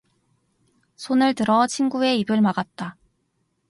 [0.95, 2.97] 손을 들어 친구의 입을 막았다.